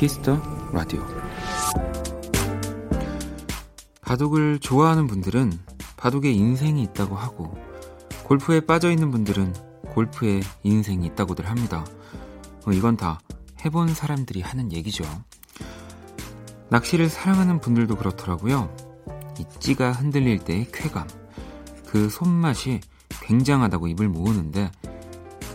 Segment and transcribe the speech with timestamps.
[0.00, 0.40] Kiss the
[0.72, 1.06] Radio
[4.00, 5.52] 바둑을 좋아하는 분들은
[5.98, 7.54] 바둑에 인생이 있다고 하고
[8.24, 9.52] 골프에 빠져 있는 분들은
[9.92, 11.84] 골프에 인생이 있다고들 합니다.
[12.64, 13.20] 어, 이건 다
[13.62, 15.04] 해본 사람들이 하는 얘기죠.
[16.70, 18.74] 낚시를 사랑하는 분들도 그렇더라고요.
[19.38, 21.06] 이 찌가 흔들릴 때의 쾌감,
[21.84, 22.80] 그 손맛이
[23.20, 24.72] 굉장하다고 입을 모으는데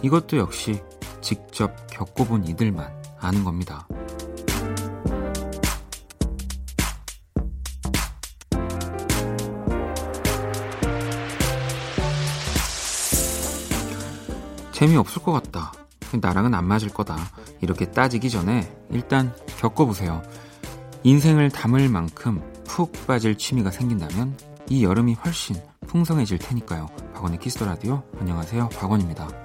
[0.04, 0.84] 이것도 역시
[1.20, 3.88] 직접 겪어본 이들만 아는 겁니다.
[14.76, 15.72] 재미없을 것 같다.
[16.22, 17.18] 나랑은 안 맞을 거다.
[17.62, 20.22] 이렇게 따지기 전에 일단 겪어보세요.
[21.04, 24.38] 인생을 담을 만큼 푹 빠질 취미가 생긴다면
[24.70, 25.56] 이 여름이 훨씬
[25.88, 26.88] 풍성해질 테니까요.
[27.14, 28.04] 박원의 키스터 라디오.
[28.20, 28.70] 안녕하세요.
[28.70, 29.45] 박원입니다.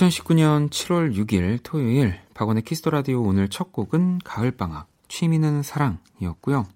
[0.00, 6.66] 2019년 7월 6일 토요일 박원의 Kiss the Radio 오늘 첫 곡은 가을방학 취미는 사랑이었고요.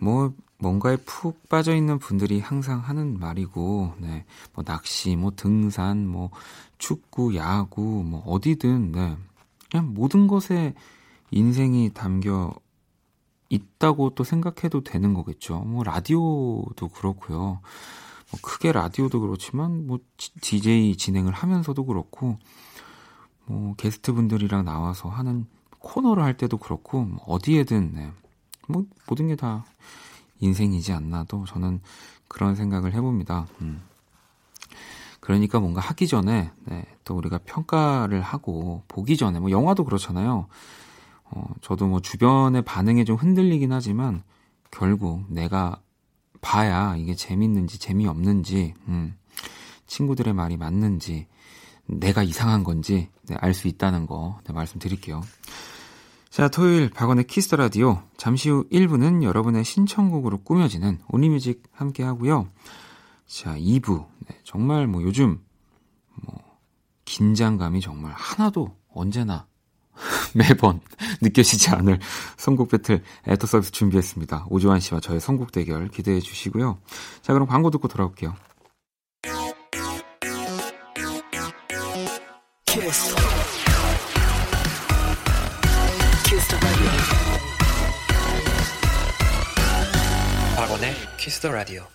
[0.00, 6.30] 뭐 뭔가에 푹 빠져 있는 분들이 항상 하는 말이고, 네, 뭐 낚시, 뭐 등산, 뭐
[6.78, 9.16] 축구, 야구, 뭐 어디든, 네,
[9.70, 10.74] 그냥 모든 것에
[11.30, 12.54] 인생이 담겨
[13.50, 15.60] 있다고 또 생각해도 되는 거겠죠.
[15.60, 17.60] 뭐 라디오도 그렇고요.
[18.30, 22.38] 뭐 크게 라디오도 그렇지만 뭐 DJ 진행을 하면서도 그렇고
[23.46, 25.46] 뭐 게스트 분들이랑 나와서 하는
[25.78, 28.12] 코너를 할 때도 그렇고 뭐 어디에든 네.
[28.68, 29.64] 뭐 모든 게 다
[30.40, 31.80] 인생이지 않나도 저는
[32.28, 33.46] 그런 생각을 해봅니다.
[33.60, 33.82] 음.
[35.20, 40.46] 그러니까 뭔가 하기 전에 네, 또 우리가 평가를 하고 보기 전에 뭐 영화도 그렇잖아요.
[41.24, 44.22] 어, 저도 뭐 주변의 반응에 좀 흔들리긴 하지만
[44.70, 45.80] 결국 내가
[46.44, 49.16] 봐야 이게 재밌는지 재미없는지 음,
[49.86, 51.26] 친구들의 말이 맞는지
[51.86, 55.22] 내가 이상한 건지 네, 알수 있다는 거 네, 말씀드릴게요.
[56.28, 62.02] 자, 토요일 박원의 Kiss the Radio 잠시 후 1부는 여러분의 신청곡으로 꾸며지는 Only Music 함께
[62.02, 62.48] 하고요.
[63.26, 65.40] 자, 2부 네, 정말 뭐 요즘
[66.22, 66.38] 뭐
[67.06, 69.46] 긴장감이 정말 하나도 언제나
[70.34, 70.80] 매번
[71.20, 72.00] 느껴지지 않을
[72.36, 74.46] 선곡 배틀 애터 서비스 준비했습니다.
[74.50, 76.78] 오주환 씨와 저의 선곡 대결 기대해 주시고요.
[77.22, 78.34] 자, 그럼 광고 듣고 돌아올게요.
[82.66, 83.14] Kiss.
[86.24, 86.58] Kiss
[90.56, 91.86] 박원의 Kiss the Radio.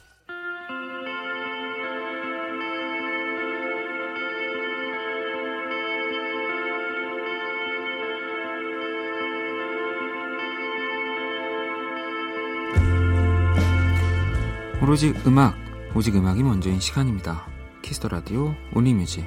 [14.82, 15.56] 오로지 음악,
[15.94, 17.46] 오직 음악이 먼저인 시간입니다.
[17.82, 19.26] Kiss the Radio Only Music.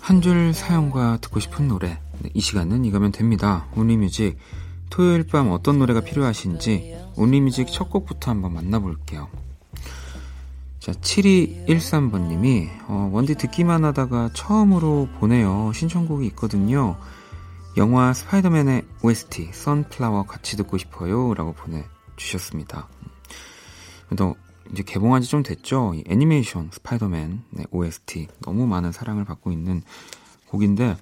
[0.00, 1.98] 한줄 사연과 듣고 싶은 노래.
[2.20, 3.66] 네, 이 시간은 이거면 됩니다.
[3.74, 4.36] Only Music.
[4.90, 9.28] 토요일 밤 어떤 노래가 필요하신지 Only Music 첫 곡부터 한번 만나볼게요.
[10.78, 15.72] 자, 7213번님이, 어, 원디 듣기만 하다가 처음으로 보내요.
[15.74, 16.96] 신청곡이 있거든요.
[17.76, 22.88] 영화 스파이더맨의 OST Sunflower 같이 듣고 싶어요 라고 보내주셨습니다.
[24.16, 24.34] 또
[24.72, 25.92] 이제 개봉한 지 좀 됐죠.
[25.94, 29.82] 이 애니메이션 스파이더맨 네, OST 너무 많은 사랑을 받고 있는
[30.48, 30.96] 곡인데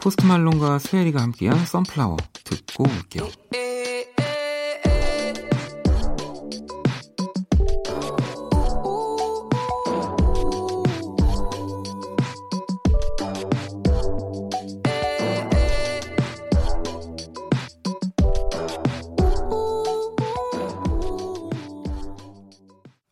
[0.00, 3.28] Post Malone과 Swae Lee가 함께한 Sunflower 듣고 올게요.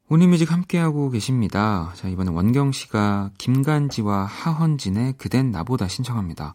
[0.08, 1.92] 온리뮤직 함께하고 계십니다.
[1.96, 6.54] 자, 이번에 원경 씨가 김간지와 하헌진의 그댄 나보다 신청합니다.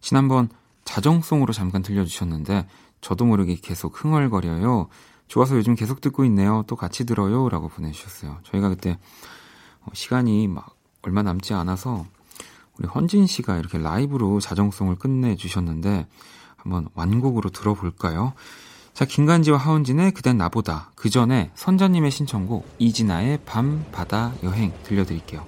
[0.00, 0.48] 지난번
[0.84, 2.66] 자정송으로 잠깐 들려주셨는데,
[3.02, 4.88] 저도 모르게 계속 흥얼거려요.
[5.28, 6.64] 좋아서 요즘 계속 듣고 있네요.
[6.66, 7.50] 또 같이 들어요.
[7.50, 8.38] 라고 보내주셨어요.
[8.44, 8.98] 저희가 그때
[9.82, 12.06] 어, 시간이 막 얼마 남지 않아서
[12.78, 16.06] 우리 헌진 씨가 이렇게 라이브로 자정송을 끝내주셨는데
[16.56, 18.32] 한번 완곡으로 들어볼까요?
[19.00, 25.46] 자, 김간지와 하은진의 그댄 나보다 그 전에 선자님의 신청곡 이진아의 밤, 바다, 여행 들려드릴게요.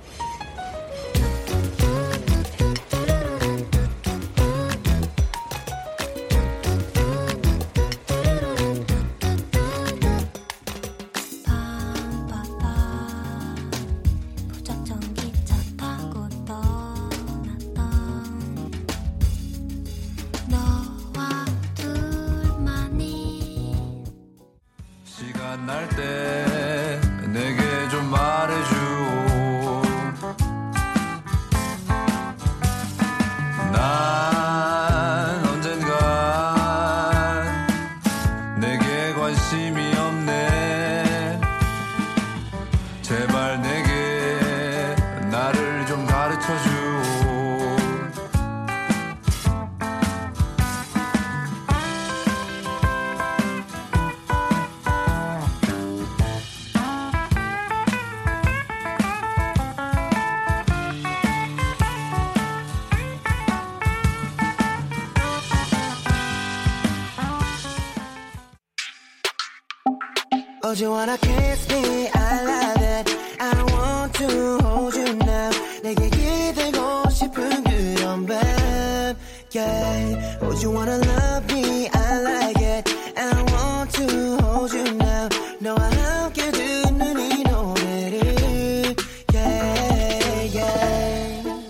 [80.62, 81.88] You wanna love me?
[81.92, 82.88] I like it.
[83.16, 85.28] I want to hold you now.
[85.60, 88.96] 너와 함께 듣는 이 노래를.
[89.34, 91.62] Yeah, yeah.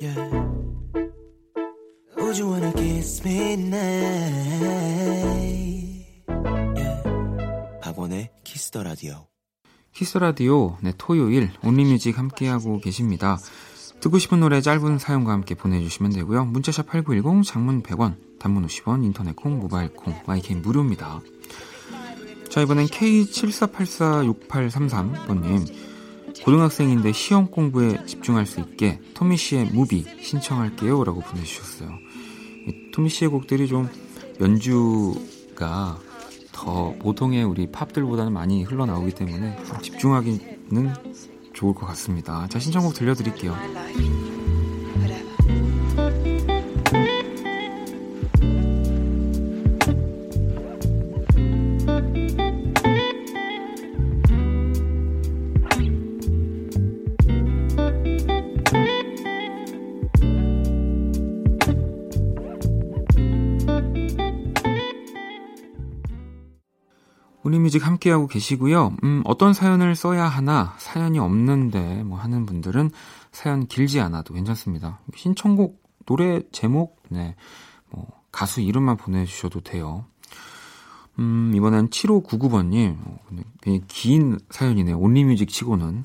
[0.00, 0.30] Yeah.
[2.16, 4.66] Would you wanna kiss me now?
[8.56, 9.26] 키스터 라디오.
[9.92, 13.38] 키스 라디오 네 토요일 온리뮤직 함께하고 계십니다.
[14.06, 16.44] 듣고 싶은 노래 짧은 사연과 함께 보내주시면 되고요.
[16.44, 21.20] 문자샵 8910 장문 100원 단문 50원 인터넷 콩 모바일 콩 My K는 무료입니다.
[22.48, 25.66] 자 이번엔 K74846833번님
[26.44, 31.90] 고등학생인데 시험 공부에 집중할 수 있게 Tom Misch의 Movie 신청할게요 라고 보내주셨어요.
[32.92, 33.88] Tom Misch의 곡들이 좀
[34.40, 35.98] 연주가
[36.52, 40.94] 더 보통의 우리 팝들보다는 많이 흘러나오기 때문에 집중하기는
[41.56, 42.46] 좋을 것 같습니다.
[42.48, 43.56] 자, 신청곡 들려드릴게요.
[67.50, 68.96] 뮤직 함께하고 계시고요.
[69.04, 72.90] 음, 어떤 사연을 써야 하나, 사연이 없는데, 뭐 하는 분들은
[73.32, 75.00] 사연 길지 않아도 괜찮습니다.
[75.14, 77.36] 신청곡, 노래 제목, 네,
[77.90, 80.04] 뭐, 가수 이름만 보내주셔도 돼요.
[81.18, 83.18] 음, 이번엔 7599번님, 어,
[83.88, 84.98] 긴 사연이네요.
[84.98, 86.02] 온리뮤직 치고는.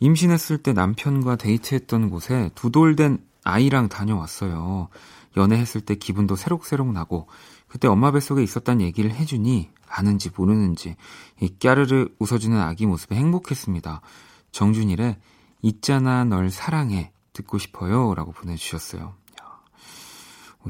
[0.00, 4.88] 임신했을 때 남편과 데이트했던 곳에 두 돌 된 아이랑 다녀왔어요.
[5.36, 7.28] 연애했을 때 기분도 새록새록 나고,
[7.72, 10.94] 그때 엄마 뱃속에 있었단 얘기를 해주니 아는지 모르는지
[11.40, 14.02] 이 깨르르 웃어주는 아기 모습에 행복했습니다.
[14.50, 15.16] 정준일의
[15.62, 19.14] 있잖아 널 사랑해 듣고 싶어요 라고 보내주셨어요.
[19.42, 20.68] 어,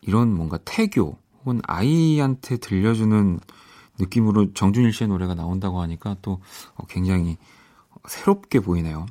[0.00, 3.38] 이런 뭔가 태교 혹은 아이한테 들려주는
[3.98, 6.40] 느낌으로 정준일 씨의 노래가 나온다고 하니까 또
[6.74, 7.36] 어, 굉장히
[8.08, 9.04] 새롭게 보이네요.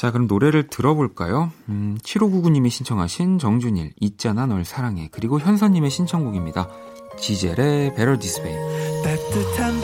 [0.00, 1.52] 자, 그럼 노래를 들어볼까요?
[1.68, 5.10] 음, 7599님이 신청하신 정준일, 있잖아 널 사랑해.
[5.12, 6.70] 그리고 현서님의 신청곡입니다.
[7.18, 9.82] 지젤의 Better This Way 따뜻한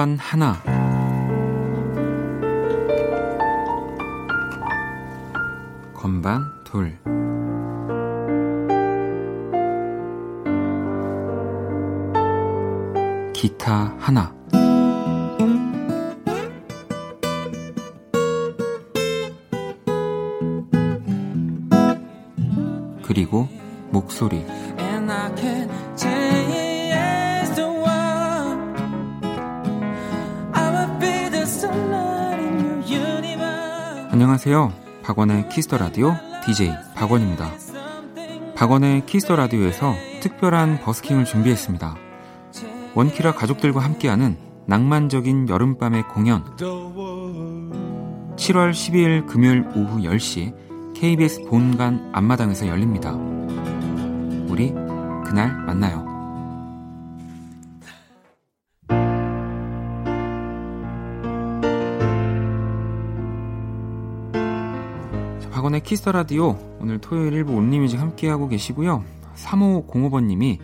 [0.00, 0.56] 건반 하나.
[5.92, 6.96] 건반 둘
[13.34, 14.32] 기타 하나.
[23.02, 23.46] 그리고
[23.90, 24.46] 목소리
[34.20, 34.74] 안녕하세요.
[35.02, 37.52] 박원의 Kiss the Radio DJ 박원입니다.
[38.54, 41.96] 박원의 Kiss the Radio에서 특별한 버스킹을 준비했습니다.
[42.94, 44.36] 원키라 가족들과 함께하는
[44.66, 47.72] 낭만적인 여름밤의 공연 7월
[48.36, 53.12] 12일 금요일 오후 10시 KBS 본관 앞마당에서 열립니다.
[54.50, 54.74] 우리
[55.24, 56.09] 그날 만나요.
[65.90, 69.02] Kiss the Radio 오늘 토요일 일부 Only Music 함께하고 계시고요.
[69.34, 70.60] 3505번님이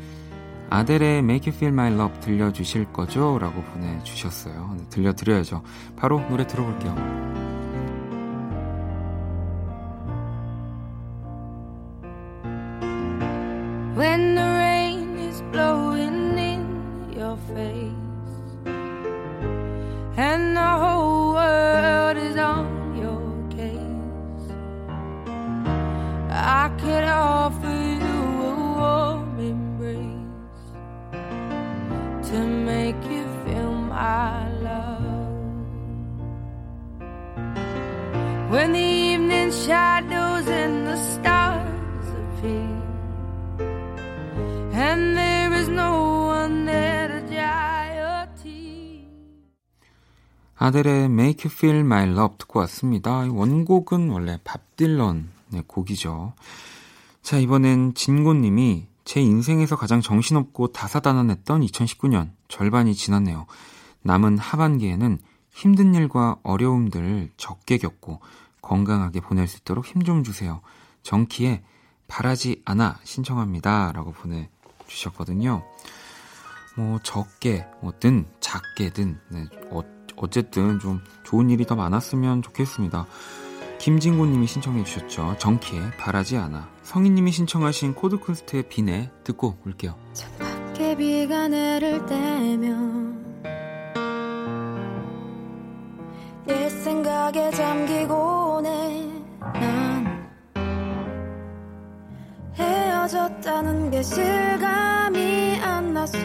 [0.71, 3.37] 아델의 Make You Feel My Love 들려주실 거죠?
[3.41, 4.77] 라고 보내주셨어요.
[4.79, 5.65] 네, 들려드려야죠.
[5.97, 6.95] 바로 노래 들어볼게요.
[26.67, 30.67] I could offer you a warm embrace
[32.31, 35.31] To make you feel my love
[38.51, 42.83] When the evening shadows and the stars appear
[44.75, 45.93] And there is no
[46.35, 49.07] one there to dry your tears.
[50.59, 53.21] 아델의 Make You Feel My Love 듣고 왔습니다.
[53.31, 56.35] 원곡은 원래 밥 딜런 의 곡이죠.
[57.23, 63.47] 자, 이번엔 진고님이 제 인생에서 가장 정신없고 다사다난했던 2019년 절반이 지났네요.
[64.03, 65.19] 남은 하반기에는
[65.51, 68.21] 힘든 일과 어려움들을 적게 겪고
[68.61, 70.61] 건강하게 보낼 수 있도록 힘 좀 주세요.
[71.03, 71.63] 정키에
[72.09, 73.93] 바라지 않아 신청합니다.
[73.93, 74.49] 라고 보내
[74.87, 75.63] 주셨거든요.
[76.77, 79.81] 뭐 적게 뭐든 작게든 네, 어,
[80.17, 83.07] 어쨌든 좀 좋은 일이 더 많았으면 좋겠습니다.
[83.79, 85.37] 김진구님이 신청해 주셨죠.
[85.39, 86.69] 정키의 바라지 않아.
[86.83, 89.95] 성희님이 신청하신 코드쿤스트의 비네 듣고 올게요.
[90.39, 93.07] 밖에 비가 내릴 때면
[96.49, 100.29] 옛 생각에 잠기곤 해난
[102.55, 106.19] 헤어졌다는 게 실감이 안 나서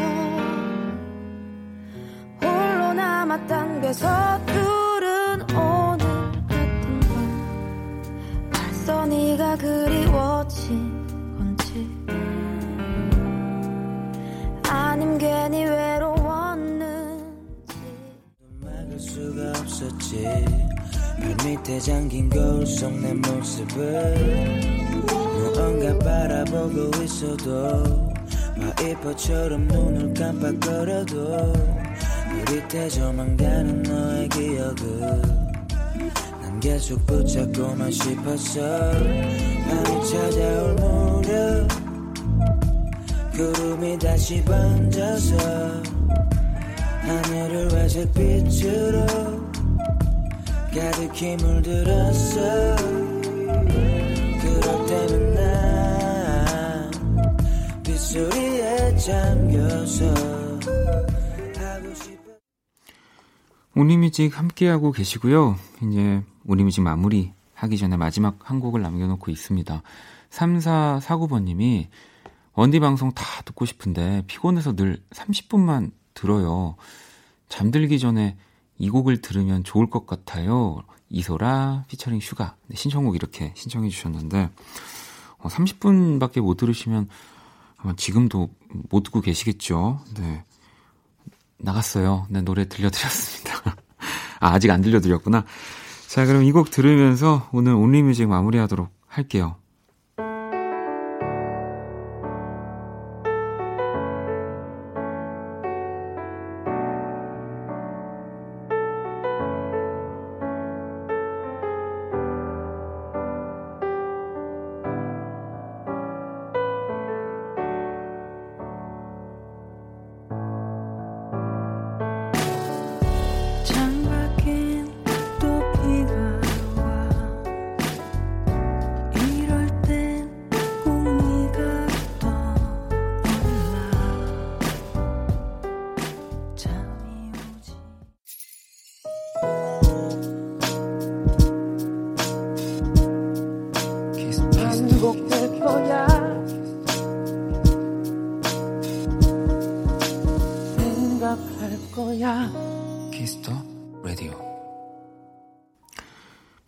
[2.41, 4.70] 홀로 남았단 게 서투
[20.11, 20.45] 없었지
[21.19, 24.61] 발밑에 잠긴 거울 속 내 모습을
[25.07, 28.11] 무언가 바라보고 있어도
[28.59, 31.53] 와이퍼처럼 눈을 깜빡거려도
[32.29, 34.99] 흐릿해져만 가는 너의 기억을
[36.41, 38.91] 난 계속 붙잡고만 싶었어.
[38.91, 41.67] 밤이 찾아올 무렵
[43.33, 45.37] 구름이 다시 번져서
[47.01, 49.40] 하늘을 회색 빛으로
[50.73, 52.75] 가득히 물들었어
[54.41, 56.91] 그럴 때는 난
[57.83, 60.13] 빗소리에 잠겨서
[63.73, 65.55] 우리뮤직 함께하고 계시고요.
[65.81, 69.81] 이제 우리뮤직 마무리 하기 전에 마지막 한 곡을 남겨놓고 있습니다.
[70.29, 71.87] 3449번님이
[72.53, 76.75] 원디 방송 다 듣고 싶은데 피곤해서 늘 30분만 들어요.
[77.47, 78.37] 잠들기 전에
[78.81, 80.81] 이 곡을 들으면 좋을 것 같아요.
[81.09, 84.49] 이소라 피처링 슈가 네, 신청곡 이렇게 신청해 주셨는데
[85.37, 87.07] 어, 30분밖에 못 들으시면
[87.77, 88.49] 아마 지금도
[88.89, 89.99] 못 듣고 계시겠죠.
[90.17, 90.43] 네.
[91.57, 92.25] 나갔어요.
[92.29, 93.53] 네, 노래 들려드렸습니다.
[94.39, 95.45] 아, 아직 안 들려드렸구나.
[96.07, 99.57] 자, 그럼 이 곡 들으면서 오늘 Only Music 마무리하도록 할게요.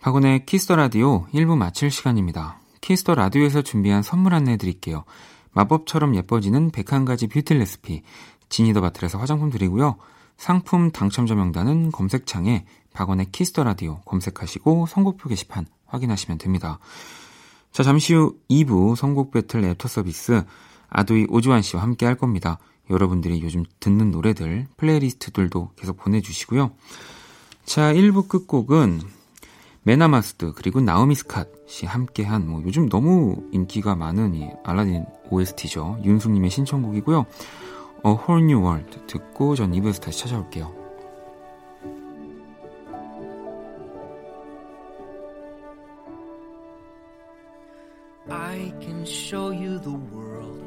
[0.03, 2.60] 박원의 Kiss the Radio 1부 마칠 시간입니다.
[2.82, 5.05] Kiss the Radio에서 준비한 선물 안내 드릴게요.
[5.53, 8.01] 마법처럼 예뻐지는 101가지 뷰티 레시피
[8.50, 9.95] Genie the Bottle에서 화장품 드리고요.
[10.36, 16.79] 상품 당첨자 명단은 검색창에 박원의 Kiss the Radio 검색하시고 선곡표 게시판 확인하시면 됩니다.
[17.72, 20.43] 자, 잠시 후 2부 선곡 배틀 애프터 서비스
[20.89, 22.60] ADOY 오주환 씨와 함께 할 겁니다.
[22.89, 26.72] 여러분들이 요즘 듣는 노래들 playlist들도 계속 보내주시고요.
[27.63, 29.23] 자, 1부 끝곡은
[29.84, 36.00] 메나마스드 그리고 나오미 스캇이 함께한 뭐 요즘 너무 인기가 많은 이 알라딘 OST죠.
[36.04, 37.25] 윤숙님의 신청곡이고요.
[38.06, 40.84] A Whole New World 듣고 전 2부에서 다시 찾아올게요.
[48.30, 50.63] I can show you the world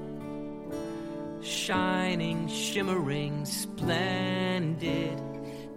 [1.43, 5.36] shining, shimmering, splendid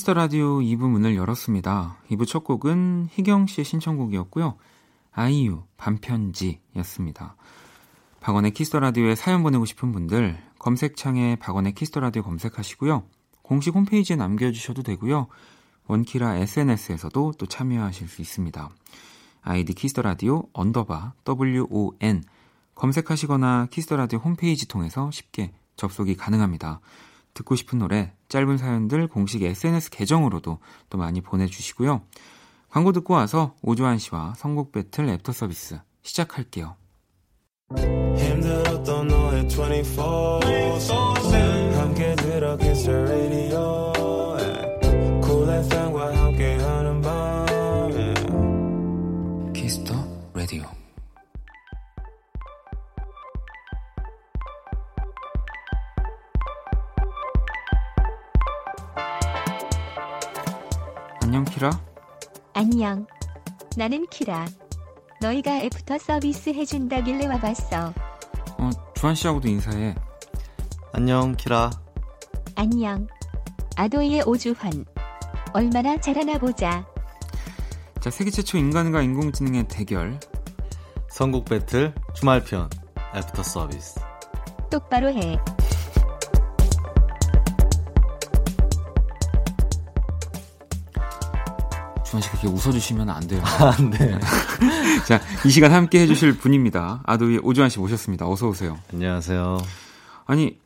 [0.00, 1.98] Kiss the Radio 2부 문을 열었습니다.
[2.10, 4.56] 2부 첫 곡은 희경 씨의 신청곡이었고요.
[5.12, 7.36] 아이유 밤편지였습니다.
[8.20, 13.02] 박원의 Kiss the Radio에 사연 보내고 싶은 분들 검색창에 박원의 Kiss the Radio 검색하시고요.
[13.42, 15.26] 공식 홈페이지에 남겨 주셔도 되고요.
[15.86, 18.70] 원키라 SNS에서도 또 참여하실 수 있습니다.
[19.42, 22.24] 아이디 Kiss the Radio underbar WON
[22.74, 26.80] 검색하시거나 Kiss the Radio 홈페이지 통해서 쉽게 접속이 가능합니다.
[27.40, 32.02] 듣고 싶은 노래, 짧은 사연들 공식 SNS 계정으로도 또 많이 보내주시고요.
[32.68, 36.76] 광고 듣고 와서 오주환 씨와 선곡 배틀 애프터 서비스 시작할게요.
[37.76, 42.56] 힘들었던 너의 24, 24 함께 들어
[61.60, 61.78] 키라.
[62.54, 63.06] 안녕.
[63.76, 64.46] 나는 키라.
[65.20, 67.92] 너희가 애프터 서비스 해준다길래 와봤어.
[68.56, 69.94] 어, 주환 씨하고도 인사해.
[70.94, 71.70] 안녕 키라.
[72.54, 73.06] 안녕.
[73.76, 74.86] ADOY의 오주환.
[75.52, 76.86] 얼마나 잘하나 보자.
[78.00, 80.18] 자, 세계 최초 인간과 인공지능의 대결.
[81.10, 82.70] 선곡 배틀 주말편
[83.14, 84.00] 애프터 서비스.
[84.70, 85.38] 똑바로 해.
[92.10, 93.40] 주한 씨 그렇게 웃어주시면 안 돼요.
[93.46, 94.18] 아, 네.
[95.06, 97.02] 자, 이 시간 함께 해주실 분입니다.
[97.06, 98.28] 아도이 오주환 씨 모셨습니다.
[98.28, 98.78] 어서 오세요.
[98.92, 99.58] 안녕하세요.
[100.26, 100.58] 아니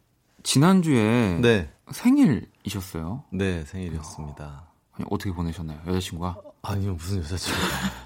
[0.42, 1.70] 지난주에 네.
[1.90, 3.24] 생일이셨어요.
[3.30, 4.64] 네, 생일이었습니다.
[4.92, 5.80] 아니, 어떻게 보내셨나요?
[5.86, 6.36] 여자친구가?
[6.62, 7.58] 아니요, 무슨 여자친구.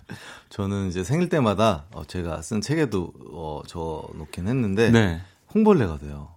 [0.51, 5.21] 저는 이제 생일 때마다 어, 제가 쓴 책에도 어, 저 놓긴 했는데 네.
[5.55, 6.31] 홍벌레가 돼요.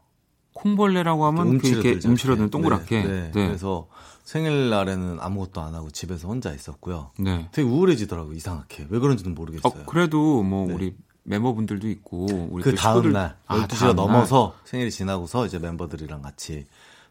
[0.53, 1.99] 콩벌레라고 하면 그 이렇게.
[2.07, 3.01] 움츠러든 동그랗게.
[3.03, 3.31] 네, 네.
[3.33, 3.47] 네.
[3.47, 3.87] 그래서
[4.31, 7.11] 생일날에는 아무것도 안 하고 집에서 혼자 있었고요.
[7.19, 7.49] 네.
[7.51, 8.87] 되게 우울해지더라고요, 이상하게.
[8.89, 9.81] 왜 그런지는 모르겠어요.
[9.81, 10.73] 어, 그래도 뭐 네.
[10.73, 14.07] 우리 멤버분들도 있고 우리 그또 다음 날 아, 12시가 다음 날.
[14.07, 16.65] 넘어서 생일이 지나고서 이제 멤버들이랑 같이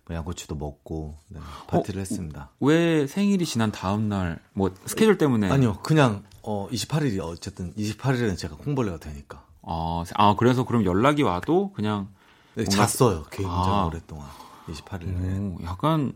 [0.07, 2.51] 뭐 양꼬치도 먹고 네, 파티를 했습니다.
[2.61, 8.57] 왜 생일이 지난 다음 날 뭐 스케줄 때문에 아니요, 그냥 어 28일이 어쨌든 28일은 제가
[8.57, 12.09] 콩벌레가 되니까 어, 아 그래서 그럼 연락이 와도 그냥
[12.55, 13.25] 네, 뭔가- 잤어요.
[13.31, 13.85] 굉장히 아.
[13.85, 14.27] 오랫동안
[14.69, 15.61] 28일에.
[15.61, 16.15] 오, 약간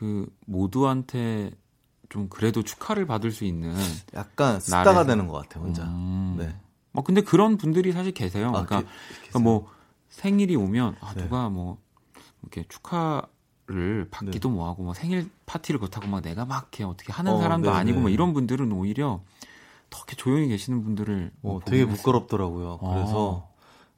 [0.00, 1.50] 그 모두한테
[2.08, 3.74] 좀 그래도 축하를 받을 수 있는
[4.14, 5.04] 약간 쓰다가 날에서.
[5.06, 5.84] 되는 것 같아요, 혼자.
[5.84, 6.36] 음.
[6.38, 6.54] 네.
[6.92, 8.48] 뭐 근데 그런 분들이 사실 계세요.
[8.48, 8.86] 아, 그러니까, 그-
[9.18, 9.68] 그러니까 뭐
[10.08, 11.22] 생일이 오면 아 네.
[11.22, 11.76] 누가 뭐
[12.40, 14.54] 이렇게 축하를 받기도 네.
[14.54, 17.96] 뭐하고 뭐 생일 파티를 그렇다고 막 내가 막 이렇게 어떻게 하는 어, 사람도 네, 아니고
[17.96, 18.00] 네.
[18.00, 19.20] 뭐 이런 분들은 오히려
[19.90, 22.78] 더 이렇게 조용히 계시는 분들을 어, 뭐 되게 보면 부끄럽더라고요.
[22.80, 22.94] 어.
[22.94, 23.49] 그래서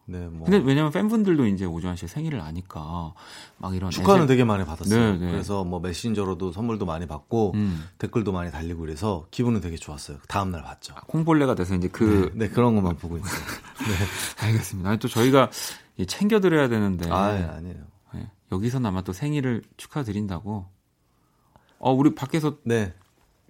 [0.04, 3.14] 네, 뭐 근데 왜냐면 팬분들도 이제 오주환 씨의 생일을 아니까
[3.58, 5.12] 막 이런 축하는 되게 많이 받았어요.
[5.12, 5.30] 네, 네.
[5.30, 10.18] 그래서 뭐 메신저로도 선물도 많이 받고 음, 댓글도 많이 달리고 그래서 기분은 되게 좋았어요.
[10.28, 10.94] 다음 날 봤죠.
[11.06, 13.30] 콩벌레가 돼서 이제 그 네, 그런 것만 보고 있어요.
[14.42, 14.90] 알겠습니다.
[14.90, 15.50] 아니, 또 저희가
[15.96, 17.84] 이 챙겨 드려야 되는데 아, 예, 아니에요.
[18.14, 20.66] 네, 여기서나마 또 생일을 축하드린다고.
[21.78, 22.94] 어 우리 밖에서 네.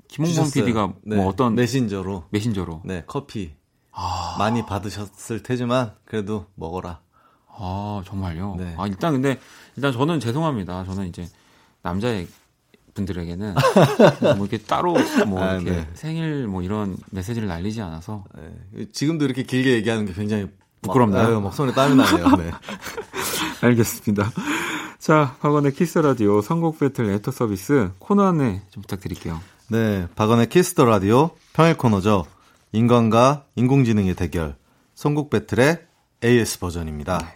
[0.08, 0.50] 김홍범.
[0.52, 3.54] PD가 네, 뭐 어떤 메신저로 메신저로 네, 커피
[3.92, 7.00] 아, 많이 받으셨을 테지만 그래도 먹어라.
[7.48, 8.56] 아 정말요.
[8.58, 8.74] 네.
[8.78, 9.38] 아 일단 근데
[9.76, 10.84] 일단 저는 죄송합니다.
[10.84, 11.28] 저는 이제
[11.82, 12.08] 남자
[12.94, 13.54] 분들에게는
[14.36, 14.94] 뭐 이렇게 따로
[15.26, 15.90] 뭐 아, 이렇게 네.
[15.94, 18.24] 생일 뭐 이런 메시지를 날리지 않아서
[18.72, 18.86] 네.
[18.92, 20.52] 지금도 이렇게 길게 얘기하는 게 굉장히 막-
[20.82, 21.26] 부끄럽나요?
[21.28, 22.36] 아유, 막 손에 땀이 나네요.
[22.36, 22.50] 네.
[23.62, 24.30] 알겠습니다.
[24.98, 29.40] 자, 박원의 Kiss the Radio 선곡 배틀 애프터 서비스 코너 안내 좀 부탁드릴게요.
[29.68, 32.26] 네, 박원의 Kiss the Radio 평일 코너죠.
[32.72, 34.56] 인간과 인공지능의 대결,
[34.94, 35.86] 선곡 배틀의
[36.24, 37.18] AS 버전입니다.
[37.18, 37.26] 네.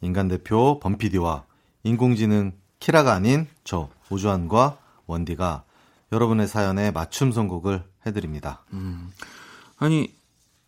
[0.00, 1.44] 인간 대표 범피디와
[1.84, 5.64] 인공지능 키라가 아닌 저 오주환과 원디가
[6.12, 8.64] 여러분의 사연에 맞춤 선곡을 해드립니다.
[9.76, 10.14] 아니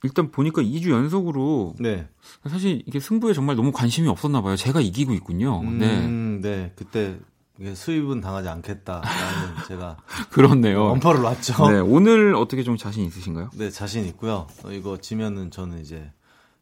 [0.03, 2.09] 일단 보니까 2주 연속으로 네,
[2.49, 4.57] 사실 이게 승부에 정말 너무 관심이 없었나 봐요.
[4.57, 5.63] 제가 이기고 있군요.
[5.63, 6.05] 네.
[6.05, 7.30] 음, 네, 그때 이게
[7.75, 9.97] 수입은 당하지 않겠다라는 제가
[10.31, 10.85] 그렇네요.
[10.87, 11.71] 엄포를 놨죠.
[11.71, 13.51] 네, 오늘 어떻게 좀 자신 있으신가요?
[13.55, 14.47] 네, 자신 있고요.
[14.65, 16.11] 어, 이거 지면은 저는 이제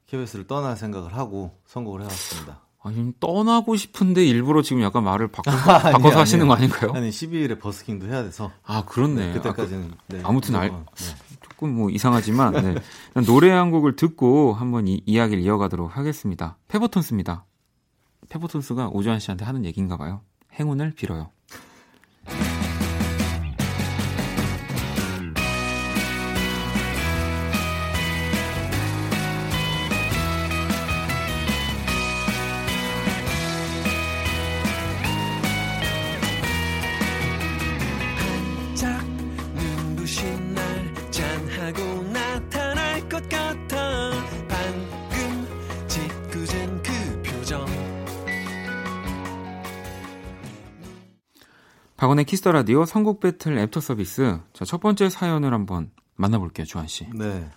[0.07, 2.61] KBS를 떠날 생각을 하고 선곡을 해왔습니다.
[2.83, 5.51] 아니, 좀 떠나고 싶은데 일부러 지금 약간 말을 바꿔,
[5.93, 6.49] 바꿔서 하시는 아니에요.
[6.49, 6.93] 거 아닌가요?
[7.01, 9.27] 아니 12일에 버스킹도 해야 돼서 아, 그렇네.
[9.29, 10.75] 네, 그때까지는 네, 아무튼 알- 네.
[10.77, 10.85] 아,
[11.43, 13.23] 조금 뭐 이상하지만, 네.
[13.27, 16.57] 노래 한 곡을 듣고 한번 이 이야기를 이어가도록 하겠습니다.
[16.69, 17.45] 페버톤스입니다.
[18.29, 20.21] 페버톤스가 오주환 씨한테 하는 얘기인가 봐요.
[20.59, 21.31] 행운을 빌어요.
[52.09, 54.41] 박원의 Kiss the Radio 선곡 배틀 애프터 서비스.
[54.55, 57.07] 자, 첫 번째 사연을 한번 만나볼게요, 주환 씨.
[57.13, 57.51] 네.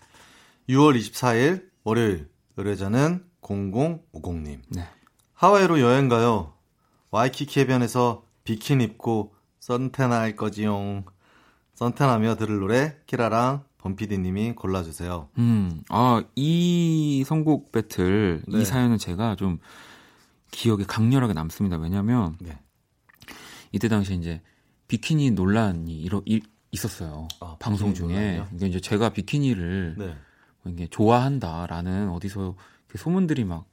[0.68, 4.60] 6월 24일 월요일 의뢰자는 0050님.
[4.68, 4.90] 네.
[5.36, 6.52] 하와이로 여행 가요.
[7.12, 11.06] 와이키키 해변에서 비키니 입고 선탠 할 거지용.
[11.76, 15.30] 선탠하며 들을 노래 키라랑 범피디님이 골라주세요.
[15.38, 18.60] 음, 아, 이 선곡 배틀, 네.
[18.60, 19.60] 이 사연은 제가 좀
[20.52, 21.78] 기억에 강렬하게 남습니다.
[21.78, 22.60] 왜냐면, 네.
[23.71, 24.41] 이때 당시에 이제
[24.88, 27.27] 비키니 논란이 일어, 일- 있었어요.
[27.39, 28.07] 아, 방송 중에.
[28.07, 28.43] 논란이요?
[28.45, 30.15] 그러니까 이제 제가 비키니를 네.
[30.63, 32.55] 뭐 이게 좋아한다라는 어디서
[32.95, 33.65] 소문들이 막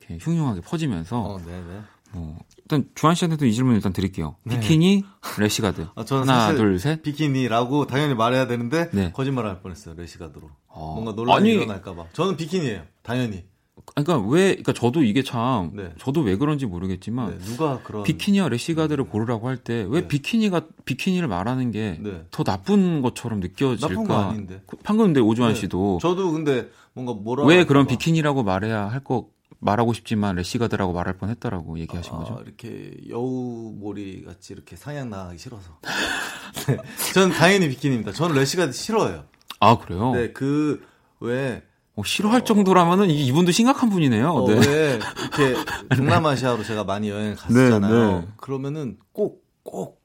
[0.00, 1.80] 이렇게 흉흉하게 퍼지면서, 어, 네네.
[2.12, 4.36] 뭐, 일단 주한 씨한테도 이 질문 일단 드릴게요.
[4.44, 4.58] 네.
[4.60, 5.04] 비키니,
[5.38, 5.88] 래시가드.
[5.94, 7.02] 아, 저는 하나, 둘, 셋.
[7.02, 9.10] 비키니라고 당연히 말해야 되는데 네.
[9.12, 9.94] 거짓말 할 뻔했어요.
[9.96, 10.50] 레시가드로.
[10.68, 10.92] 어.
[10.94, 12.06] 뭔가 논란이 아니, 일어날까봐.
[12.12, 12.82] 저는 비키니예요.
[13.02, 13.44] 당연히.
[13.86, 15.92] 그러니까 왜, 그러니까 저도 이게 참, 네.
[15.98, 20.08] 저도 왜 그런지 모르겠지만, 네, 누가 그런 비키니와 래시가드를 고르라고 할 때왜 네.
[20.08, 22.24] 비키니가 비키니를 말하는 게더 네.
[22.44, 23.88] 나쁜 것처럼 느껴질까?
[23.88, 24.62] 나쁜 거 아닌데.
[24.66, 25.60] 그- 방금 근데 오주환 네.
[25.60, 27.90] 씨도 저도 근데 뭔가 뭐라 왜 그런 봐.
[27.90, 29.28] 비키니라고 말해야 할 거
[29.60, 32.34] 말하고 싶지만 래시가드라고 말할 뻔했다라고 얘기하신 거죠?
[32.38, 35.78] 아, 이렇게 여우머리 같이 이렇게 상향 나가기 싫어서.
[36.68, 36.76] 네.
[37.14, 38.12] 전 당연히 비키니입니다.
[38.12, 39.24] 저는 래시가드 싫어요.
[39.60, 40.12] 아 그래요?
[40.12, 40.84] 네, 그,
[41.20, 41.62] 왜,
[41.96, 44.28] 어, 싫어할 정도라면은 이- 이분도 심각한 분이네요.
[44.32, 44.54] 어, 네.
[44.66, 45.54] 왜, 이렇게,
[45.96, 47.80] 동남아시아로 제가 많이 여행을 갔잖아요.
[47.80, 48.28] 네, 네.
[48.36, 50.02] 그러면은 꼭, 꼭,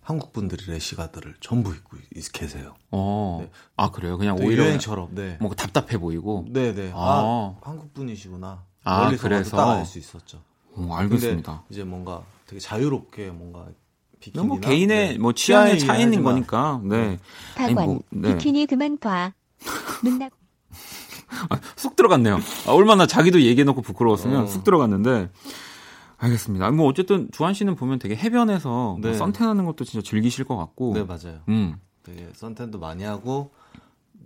[0.00, 2.74] 한국 분들이 래시가드를 전부 입고 있- 계세요.
[2.90, 3.38] 어.
[3.42, 3.50] 네.
[3.76, 4.16] 아 그래요?
[4.16, 5.36] 그냥 오히려 여행처럼, 네.
[5.40, 6.46] 뭔가 답답해 보이고.
[6.48, 6.92] 네네.
[6.94, 7.54] 아, 아.
[7.62, 8.62] 한국 분이시구나.
[8.84, 9.56] 아, 멀리서 그래서?
[9.56, 10.40] 딱알수 있었죠.
[10.74, 11.52] 어, 알겠습니다.
[11.52, 13.66] 근데 이제 뭔가 되게 자유롭게 뭔가
[14.20, 15.18] 비키니나 뭐 개인의 네.
[15.18, 16.80] 뭐 취향의 차이인 거니까.
[16.84, 17.18] 네.
[17.56, 18.32] 아니, 박원 뭐, 네.
[18.36, 19.32] 비키니 그만 봐.
[20.04, 20.30] 눈나
[21.76, 22.36] 쑥 들어갔네요.
[22.66, 24.46] 아, 얼마나 자기도 얘기해놓고 부끄러웠으면 어.
[24.46, 25.30] 쑥 들어갔는데.
[26.18, 26.70] 알겠습니다.
[26.70, 29.14] 뭐 어쨌든 주한 씨는 보면 되게 해변에서 뭐 네.
[29.14, 30.94] 선탠 하는 것도 진짜 즐기실 것 같고.
[30.94, 31.40] 네 맞아요.
[31.48, 31.76] 음.
[32.02, 33.50] 되게 선탠도 많이 하고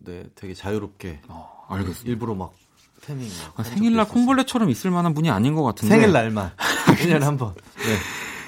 [0.05, 2.09] 네 되게 자유롭게 어, 알겠습니다.
[2.09, 2.53] 일부러 막
[3.03, 5.97] 태밍 막 아, 한 생일날 콩벌레처럼 있을 만한 분이 아닌 것 같은데.
[5.97, 6.53] 생일날만
[6.87, 7.55] 1년에 한 번.
[7.55, 7.97] 네.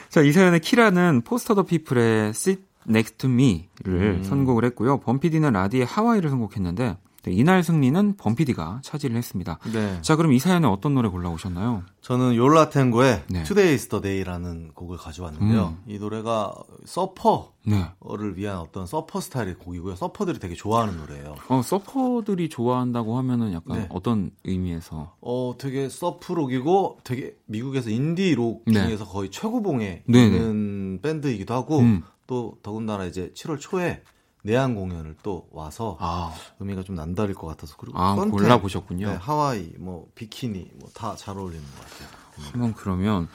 [0.08, 4.24] 자, 이 사연의 키라는 포스터 더 피플의 Sit Next to Me를 음.
[4.24, 5.00] 선곡을 했고요.
[5.00, 9.58] 범피디는 라디의 하와이를 선곡했는데 네, 이날 승리는 범피디가 차지를 했습니다.
[9.72, 9.98] 네.
[10.02, 11.84] 자, 그럼 이 사연에 어떤 노래 골라오셨나요?
[12.00, 13.44] 저는 요라탱고의 네.
[13.44, 15.76] Today is the Day라는 곡을 가져왔는데요.
[15.86, 16.52] 이 노래가
[16.84, 17.86] 서퍼를 네.
[18.34, 19.94] 위한 어떤 서퍼 스타일의 곡이고요.
[19.94, 21.36] 서퍼들이 되게 좋아하는 노래예요.
[21.48, 23.86] 어, 서퍼들이 좋아한다고 하면은 약간 네.
[23.90, 25.14] 어떤 의미에서?
[25.20, 28.84] 어, 되게 서프록이고 되게 미국에서 인디록 네.
[28.84, 30.02] 중에서 거의 최고봉에.
[30.08, 32.02] 있는 밴드이기도 하고 음.
[32.26, 34.02] 또 더군다나 이제 7월 초에
[34.42, 39.08] 내한 공연을 또 와서 아, 의미가 좀 남다를 것 같아서 그리고 아 선택, 골라 보셨군요.
[39.10, 42.08] 네, 하와이 뭐 비키니 뭐 다 잘 어울리는 것 같아요.
[42.52, 43.28] 한번 그러면,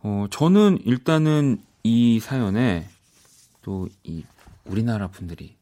[0.00, 2.88] 어, 저는 일단은 이 사연에
[3.62, 4.24] 또 이
[4.66, 5.56] 우리나라 분들이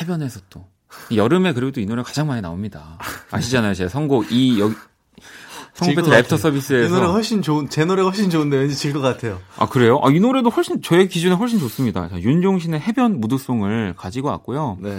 [0.00, 2.98] 해변에서 또이 여름에 그래도 이 노래 가장 많이 나옵니다.
[3.30, 4.74] 아시잖아요, 제 선곡 이 여기
[5.76, 6.38] 성배트 랩터.
[6.38, 9.40] 서비스에서 이 노래 훨씬 좋은 제 노래가 훨씬 좋은데 왠지 질 것 같아요.
[9.56, 10.00] 아 그래요?
[10.02, 12.08] 아, 이 노래도 훨씬 저의 기준에 훨씬 좋습니다.
[12.08, 14.78] 자, 윤종신의 해변 무드송을 가지고 왔고요.
[14.80, 14.98] 네.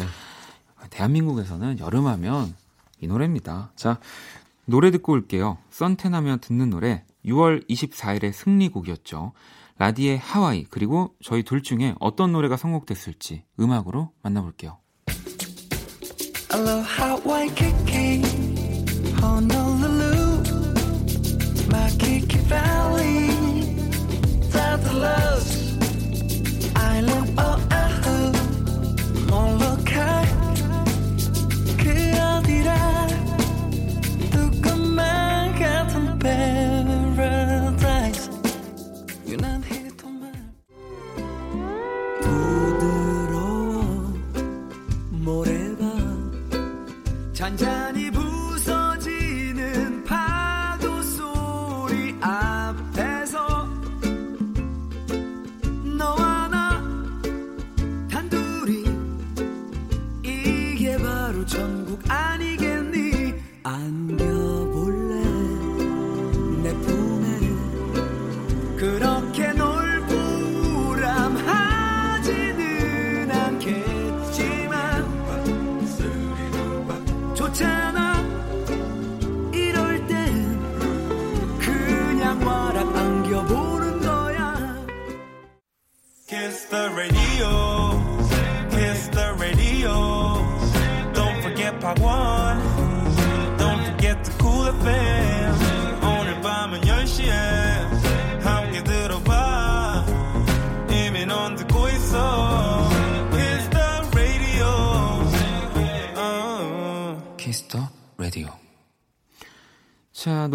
[0.90, 2.54] 대한민국에서는 여름하면
[3.02, 3.72] 이 노래입니다.
[3.76, 4.00] 자
[4.66, 5.58] 노래 듣고 올게요.
[5.72, 9.34] 썬텐하면 듣는 노래 6월 24일의 승리곡이었죠.
[9.80, 14.78] 라디의 하와이 그리고 저희 둘 중에 어떤 노래가 선곡됐을지 음악으로 만나볼게요.
[19.20, 19.67] Honolulu,
[22.18, 23.28] Squeaky Valley,
[24.50, 27.67] that the love I.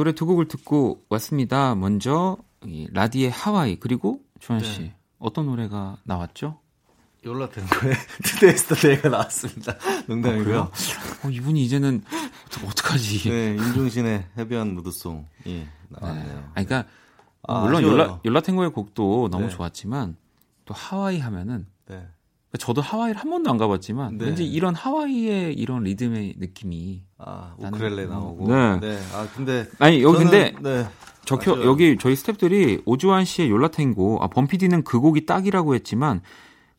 [0.03, 1.77] 노래 두 곡을 듣고 왔습니다.
[1.77, 4.97] 먼저 이 라디의 하와이 그리고 주한 씨 네.
[5.21, 6.59] 어떤 노래가 나왔죠?
[7.23, 9.77] the Day가 나왔습니다.
[10.09, 10.73] 농담이고요.
[11.25, 12.03] 어, 이분이 이제는
[12.69, 13.31] 어떡하지?
[13.31, 16.51] 네, 임종신의 해변 무드송이 나왔네요.
[16.55, 16.91] 아니, 그러니까
[17.45, 17.85] 아, 물론.
[17.85, 19.51] 열라 열라탱고의 곡도 너무 네.
[19.51, 20.17] 좋았지만
[20.65, 22.05] 또 하와이 하면은 네.
[22.59, 24.27] 저도 하와이를 한 번도 안 가봤지만 네.
[24.27, 28.49] 왠지 이런 하와이의 이런 리듬의 느낌이 아, 우크렐레 음, 나오고.
[28.49, 28.81] 네.
[28.81, 28.99] 네.
[29.15, 30.87] 아, 근데 아니 여기 저는, 근데 네.
[31.25, 31.71] 적혀 아쉬워요.
[31.71, 36.21] 여기 저희 스탭들이 오주환 씨의 열라탱고 아 범피디는 그 곡이 딱이라고 했지만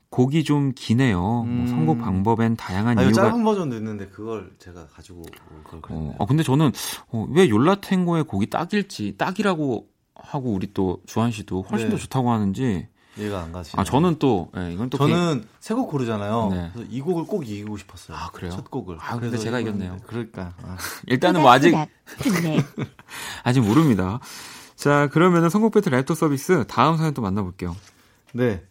[0.09, 1.19] 곡이 좀 기네요.
[1.19, 1.65] 뭐 음.
[1.65, 5.81] 선곡 방법엔 다양한 아, 이거 이유가 짧은 버전도 있는데 그걸 제가 가지고 올 걸.
[5.89, 6.71] 어, 아, 근데 저는
[7.07, 11.95] 어, 왜 열라탱고의 곡이 딱일지 딱이라고 하고 우리 또 주한 씨도 훨씬 네.
[11.95, 13.73] 더 좋다고 하는지 이해가 안 가시.
[13.77, 16.49] 아 저는 또 예, 이건 또 저는 세곡 고르잖아요.
[16.51, 16.69] 네.
[16.73, 18.17] 그래서 이 곡을 꼭 이기고 싶었어요.
[18.17, 18.51] 아, 그래요?
[18.51, 18.97] 첫 곡을.
[18.99, 19.99] 아, 근데 그래서 제가 이겼네요.
[20.07, 20.53] 그러니까.
[20.63, 20.77] 아.
[21.07, 21.75] 일단은 뭐 아직
[22.21, 22.63] 힘내.
[23.43, 24.19] 아직 모릅니다.
[24.75, 27.75] 자 그러면은 선곡 배틀 랩터 서비스 다음 사연 또 만나볼게요.
[28.33, 28.63] 네.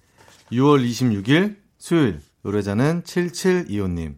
[0.51, 4.17] 6월 26일 수요일 노래자는 7725님.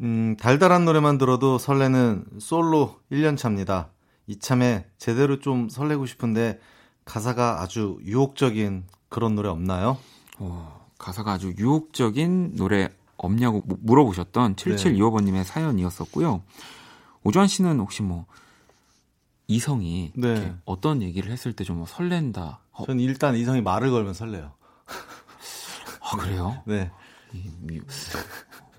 [0.00, 3.90] 음, 달달한 노래만 들어도 설레는 솔로 1년 차입니다.
[4.26, 6.58] 이참에 제대로 좀 설레고 싶은데
[7.04, 9.96] 가사가 아주 유혹적인 그런 노래 없나요?
[10.40, 14.74] 어, 가사가 아주 유혹적인 노래 없냐고 무- 물어보셨던 네.
[14.74, 16.42] 7725번님의 사연이었었고요.
[17.22, 18.26] 오주환 씨는 혹시 뭐
[19.46, 20.56] 이성이 네.
[20.64, 22.58] 어떤 얘기를 했을 때 좀 설렌다.
[22.72, 24.52] 어, 전 일단 이성이 말을 걸면 설레요.
[26.00, 26.60] 아 그래요?
[26.66, 26.90] 네.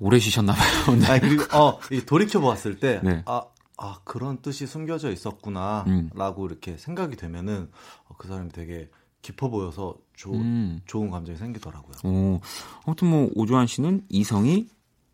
[0.01, 0.95] 오래 쉬셨나봐요.
[0.99, 1.05] 네.
[1.07, 3.23] 아니, 그리고, 어, 돌이켜 보았을 때, 네.
[3.25, 3.43] 아,
[3.77, 6.09] 아, 그런 뜻이 숨겨져 있었구나, 음.
[6.13, 7.71] 라고 이렇게 생각이 되면은,
[8.09, 8.89] 어, 그 사람이 되게
[9.25, 10.79] 깊어 보여서 조, 음.
[10.85, 11.95] 좋은 감정이 생기더라고요.
[12.03, 12.41] 오,
[12.85, 14.67] 아무튼 뭐 오주환 씨는 이성이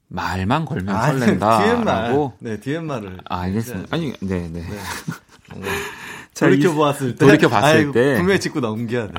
[0.09, 2.33] 말만 걸면 아니, 설렌다라고.
[2.43, 3.21] 네, DMR을.
[3.29, 3.95] 아, 알겠습니다.
[3.95, 4.61] 아니, 네, 네.
[4.63, 4.67] 네.
[6.37, 7.25] 돌이켜 이- 보았을 때.
[7.25, 8.15] 돌이켜 봤을 때.
[8.17, 9.13] 분명히 짚고 넘겨야 돼.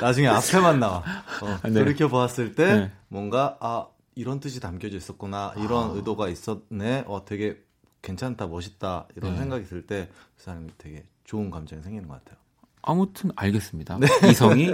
[0.00, 0.98] 나중에 앞에만 나와.
[1.42, 1.72] 어, 네.
[1.72, 2.92] 돌이켜 보았을 때, 네.
[3.08, 5.92] 뭔가, 아, 이런 뜻이 담겨져 있었구나, 이런 아.
[5.94, 7.56] 의도가 있었네, 어, 되게
[8.02, 9.38] 괜찮다, 멋있다, 이런 네.
[9.40, 12.39] 생각이 들 때, 그 사람이 되게 좋은 감정이 생기는 것 같아요.
[12.82, 13.98] 아무튼 알겠습니다.
[13.98, 14.06] 네.
[14.30, 14.70] 이성이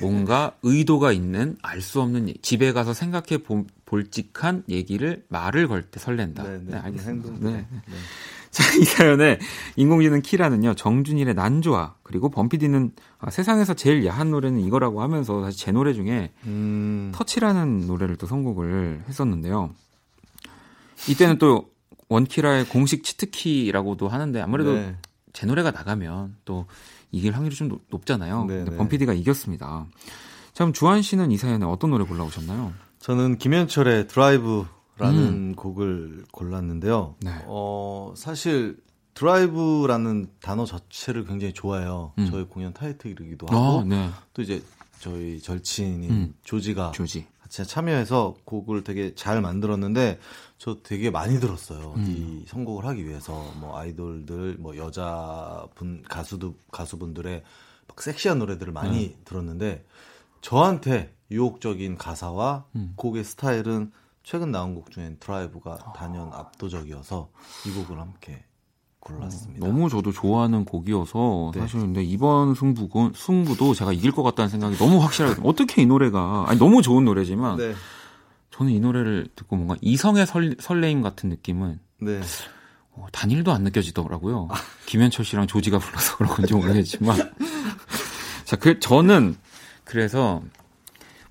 [0.00, 5.82] 뭔가 의도가 있는 알 수 없는 얘기, 집에 가서 생각해 보- 볼직한 얘기를 말을 걸
[5.90, 6.42] 때 설렌다.
[6.42, 6.76] 네, 네, 네.
[6.78, 7.28] 알겠습니다.
[7.30, 7.52] 행동.
[7.52, 7.66] 네.
[8.50, 9.38] 자, 이 사연에
[9.76, 15.60] 인공지능 키라는요, 정준일의 난 좋아, 그리고 범피디는 아, 세상에서 제일 야한 노래는 이거라고 하면서 사실
[15.60, 19.74] 제 노래 중에 음, 터치라는 노래를 또 선곡을 했었는데요.
[21.08, 21.70] 이때는 또
[22.08, 24.96] 원키라의 공식 치트키라고도 하는데 아무래도 네.
[25.32, 26.66] 제 노래가 나가면 또
[27.10, 28.44] 이길 확률이 좀 높- 높잖아요.
[28.44, 28.76] 네, 근데 네.
[28.76, 29.86] 범피디가 이겼습니다.
[30.52, 32.72] 자, 그럼 주한 씨는 이 사연에 어떤 노래 골라오셨나요?
[33.00, 37.14] 저는 김현철의 드라이브라는 곡을 골랐는데요.
[37.20, 37.30] 네.
[37.46, 38.76] 어, 사실
[39.14, 42.12] 드라이브라는 단어 자체를 굉장히 좋아해요.
[42.18, 42.28] 음.
[42.30, 44.10] 저희 공연 타이틀이기도 하고 아, 네.
[44.34, 44.62] 또 이제
[45.00, 46.34] 저희 절친인 음.
[46.44, 47.26] 조지가 조지.
[47.40, 50.18] 같이 참여해서 곡을 되게 잘 만들었는데
[50.58, 51.94] 저 되게 많이 들었어요.
[51.96, 52.04] 음.
[52.06, 57.42] 이 선곡을 하기 위해서 뭐 아이돌들 뭐 여자분 가수도 가수분들의
[57.86, 59.16] 막 섹시한 노래들을 많이 네.
[59.24, 59.84] 들었는데
[60.40, 62.92] 저한테 유혹적인 가사와 음.
[62.96, 63.92] 곡의 스타일은
[64.24, 67.30] 최근 나온 곡 중엔 드라이브가 단연 압도적이어서
[67.66, 68.44] 이 곡을 함께
[68.98, 69.64] 골랐습니다.
[69.64, 71.60] 너무 저도 좋아하는 곡이어서 네.
[71.60, 75.40] 사실 근데 이번 승부 승부도 제가 이길 것 같다는 생각이 너무 확실하게.
[75.44, 77.74] 어떻게 이 노래가 아니 너무 좋은 노래지만 네.
[78.58, 82.20] 저는 이 노래를 듣고 뭔가 이성의 설, 설레임 같은 느낌은 네.
[82.90, 84.48] 어, 단일도 안 느껴지더라고요.
[84.86, 87.16] 김현철 씨랑 조지가 불러서 그런 건지 모르겠지만.
[88.44, 89.36] 자, 그, 저는
[89.84, 90.42] 그래서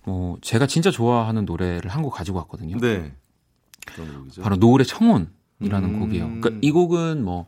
[0.05, 2.77] 뭐 제가 진짜 좋아하는 노래를 한 곡 가지고 왔거든요.
[2.77, 3.13] 네.
[4.41, 5.99] 바로 노을의 청혼이라는 음.
[5.99, 6.25] 곡이에요.
[6.39, 7.47] 그러니까 이 곡은 뭐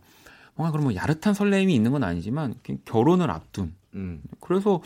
[0.55, 4.21] 뭔가 그런 뭐 야릇한 설렘이 있는 건 아니지만 결혼을 앞둔 음.
[4.41, 4.81] 그래서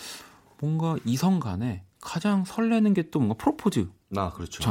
[0.60, 4.62] 뭔가 이성 간에 가장 설레는 게 또 뭔가 프로포즈잖 아, 그렇죠.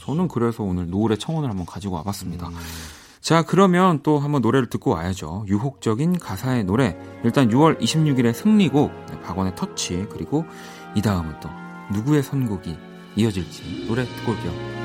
[0.00, 2.48] 저는 그래서 오늘 노을의 청혼을 한번 가지고 와봤습니다.
[2.48, 2.54] 음.
[3.20, 5.46] 자, 그러면 또 한번 노래를 듣고 와야죠.
[5.48, 6.96] 유혹적인 가사의 노래.
[7.24, 10.44] 일단 6월 26일의 승리곡, 네, 박원의 터치, 그리고
[10.94, 11.48] 이 다음은 또
[11.92, 12.76] 누구의 선곡이
[13.16, 14.83] 이어질지 노래 듣고 올게요.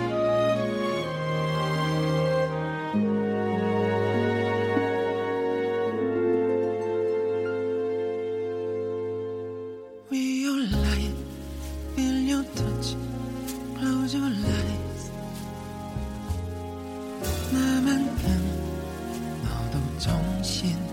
[19.99, 20.88] 너도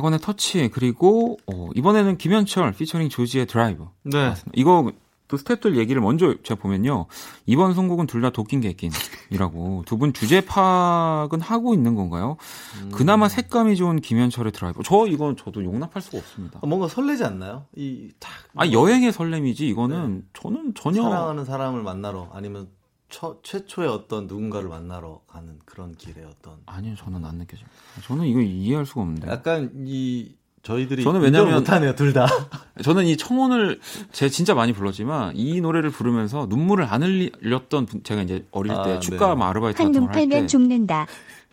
[0.00, 3.86] 박원의 터치, 그리고, 어, 이번에는 김현철 피처링 조지의 드라이브.
[4.04, 4.32] 네.
[4.54, 4.90] 이거
[5.28, 7.06] 또 스탭들 얘기를 먼저 제가 보면요.
[7.46, 9.84] 이번 선곡은 둘 다 도긴개긴이라고.
[9.86, 12.36] 두 분 주제 파악은 하고 있는 건가요?
[12.82, 12.90] 음.
[12.92, 14.82] 그나마 색감이 좋은 김현철의 드라이브.
[14.84, 16.58] 저 이건 저도 용납할 수가 없습니다.
[16.62, 17.66] 아, 뭔가 설레지 않나요?
[17.76, 18.30] 이, 딱.
[18.56, 21.02] 아, 여행의 설렘이지, 이거는 저는 전혀.
[21.02, 22.68] 사랑하는 사람을 만나러, 아니면
[23.10, 26.54] 처, 최초의 어떤 누군가를 만나러 가는 그런 길의 어떤.
[26.66, 27.70] 아니요, 저는 안 느껴집니다.
[28.04, 29.28] 저는 이거 이해할 수가 없는데.
[29.30, 30.32] 약간 이,
[30.62, 31.02] 저희들이.
[31.02, 32.26] 저는 왜냐면- 못하네요, 둘 다.
[32.82, 33.80] 저는 이 청혼을
[34.12, 38.78] 제 진짜 많이 불렀지만 이 노래를 부르면서 눈물을 안 흘렸던 분- 제가 이제 어릴 때
[38.96, 39.42] 아, 축가 네.
[39.42, 41.06] 아르바이트 같은 한눈 걸할때 팔면 죽는다.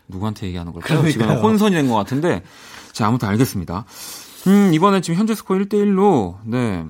[0.10, 0.99] 누구한테 얘기하는 걸까요?
[1.01, 1.12] 그러니까요.
[1.30, 2.43] 지금 혼선이 된 것 같은데.
[2.93, 3.86] 자, 아무튼 알겠습니다.
[4.47, 6.86] 음, 이번에 지금 현재 스코어 1대 1로, 네.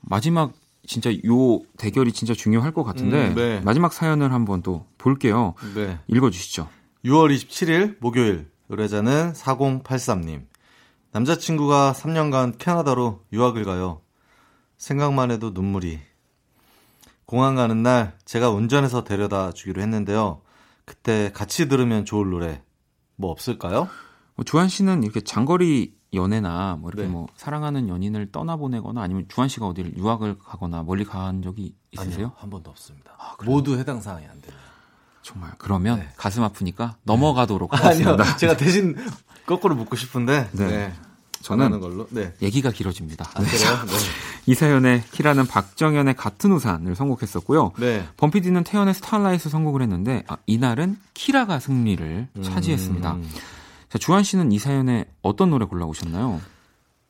[0.00, 0.52] 마지막,
[0.86, 3.28] 진짜 요 대결이 진짜 중요할 것 같은데.
[3.28, 3.60] 음, 네.
[3.60, 5.54] 마지막 사연을 한번 또 볼게요.
[5.74, 5.98] 네.
[6.08, 6.68] 읽어주시죠.
[7.04, 10.46] 6월 27일 목요일 의뢰자는 4083님
[11.12, 14.02] 남자친구가 3년간 캐나다로 유학을 가요
[14.76, 16.00] 생각만 해도 눈물이
[17.24, 20.42] 공항 가는 날 제가 운전해서 데려다 주기로 했는데요
[20.84, 22.62] 그때 같이 들으면 좋을 노래
[23.16, 23.88] 뭐 없을까요?
[24.34, 27.08] 뭐 주한 씨는 이렇게 장거리 연애나 뭐 이렇게 네.
[27.08, 32.14] 뭐 사랑하는 연인을 떠나보내거나 아니면 주한 씨가 어디를 유학을 가거나 멀리 간 적이 있으세요?
[32.14, 33.12] 아니요 한 번도 없습니다
[33.44, 34.54] 모두 해당 사항이 안 돼요
[35.26, 35.50] 정말.
[35.58, 36.08] 그러면 네.
[36.16, 38.36] 가슴 아프니까 넘어가도록 아니요 하겠습니다.
[38.36, 38.96] 제가 대신
[39.44, 40.66] 거꾸로 묻고 싶은데 네.
[40.66, 40.92] 네,
[41.42, 43.28] 저는 걸로 네 얘기가 길어집니다.
[43.34, 43.70] 안 그래요?
[44.46, 47.72] 이 사연에 키라는 박정현의 같은 우산을 선곡했었고요.
[47.78, 47.98] 네.
[47.98, 48.08] 네.
[48.16, 53.16] 범피디는 태연의 Starlight 선곡을 했는데 아, 이날은 키라가 승리를 차지했습니다.
[53.96, 53.98] 음.
[53.98, 56.40] 자, 주한 씨는 이 사연에 어떤 노래 골라오셨나요?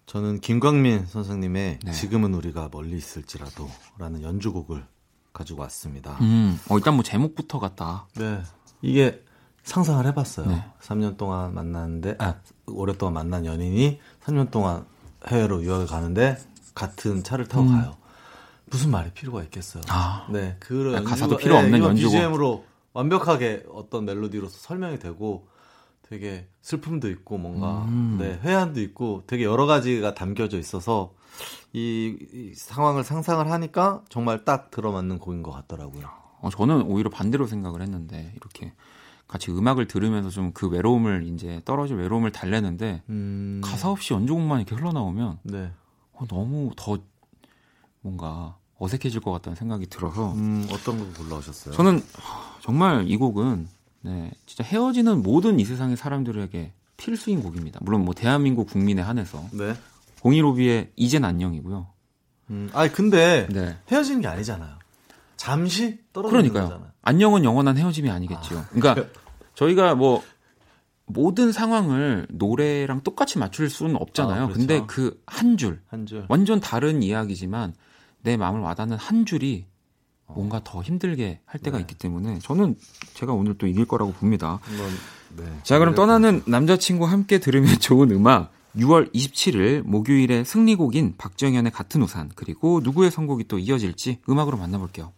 [0.06, 1.92] 저는 김광민 선생님의 네.
[1.92, 3.68] 지금은 우리가 멀리 있을지라도
[3.98, 4.84] 라는 연주곡을
[5.32, 6.16] 가지고 왔습니다.
[6.20, 8.06] 음, 어, 일단 뭐 제목부터 같다.
[8.16, 8.40] 네.
[8.82, 9.24] 이게
[9.64, 10.46] 상상을 해봤어요.
[10.46, 10.64] 네.
[10.80, 12.36] 3년 동안 만났는데, 아,
[12.68, 14.86] 오랫동안 만난 연인이 3년 동안
[15.26, 16.38] 해외로 유학을 가는데
[16.74, 17.96] 같은 차를 타고 가요.
[18.66, 19.82] 무슨 말이 필요가 있겠어요.
[19.82, 19.88] 음.
[19.90, 20.26] 아.
[20.30, 20.56] 네.
[20.60, 22.12] 그런 가사도 연주가- 필요 없는 이거 연주곡.
[22.12, 25.48] BGM으로 완벽하게 어떤 멜로디로서 설명이 되고
[26.08, 28.16] 되게 슬픔도 있고 뭔가 음.
[28.20, 31.14] 네, 회한도 있고 되게 여러 가지가 담겨져 있어서
[31.72, 36.08] 이, 이 상황을 상상을 하니까 정말 딱 들어맞는 곡인 것 같더라고요.
[36.40, 38.72] 어, 저는 오히려 반대로 생각을 했는데 이렇게
[39.26, 44.76] 같이 음악을 들으면서 좀 그 외로움을 이제 떨어질 외로움을 달래는데 음, 가사 없이 연주곡만 이렇게
[44.76, 45.72] 흘러나오면 네.
[46.12, 46.98] 어, 너무 더
[48.00, 51.74] 뭔가 어색해질 것 같다는 생각이 들어서 음, 어떤 곡 골라오셨어요?
[51.74, 53.68] 저는 하, 정말 이 곡은
[54.06, 57.80] 네, 진짜 헤어지는 모든 이 세상의 사람들에게 필수인 곡입니다.
[57.82, 59.74] 물론 뭐 대한민국 국민에 한해서 네.
[60.20, 61.86] 공일오비의 이젠 안녕이고요.
[62.50, 63.76] 음, 아니 근데 네.
[63.90, 64.76] 헤어지는 게 아니잖아요.
[65.36, 66.64] 잠시 떨어지는 그러니까요.
[66.68, 66.90] 거잖아요.
[67.02, 68.64] 안녕은 영원한 헤어짐이 아니겠죠.
[68.70, 69.08] 그러니까
[69.54, 70.22] 저희가 뭐
[71.06, 74.44] 모든 상황을 노래랑 똑같이 맞출 수는 없잖아요.
[74.44, 74.58] 아, 그렇죠.
[74.58, 76.24] 근데 그 한 줄, 한 줄.
[76.28, 77.74] 완전 다른 이야기지만
[78.22, 79.66] 내 마음을 와닿는 한 줄이
[80.28, 81.82] 뭔가 더 힘들게 할 때가 네.
[81.82, 82.76] 있기 때문에 저는
[83.14, 84.60] 제가 오늘 또 이길 거라고 봅니다.
[85.36, 85.44] 네.
[85.62, 88.52] 자, 그럼 떠나는 남자친구와 함께 들으면 좋은 음악.
[88.76, 95.12] 6월 27일 목요일의 승리곡인 박정현의 같은 우산 그리고 누구의 선곡이 또 이어질지 음악으로 만나볼게요.